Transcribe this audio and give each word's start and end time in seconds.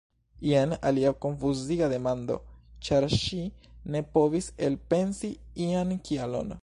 Jen 0.51 0.71
alia 0.89 1.11
konfuziga 1.25 1.89
demando! 1.91 2.37
Ĉar 2.87 3.07
ŝi 3.17 3.43
ne 3.97 4.01
povis 4.17 4.49
elpensi 4.69 5.31
ian 5.69 5.95
kialon. 6.09 6.55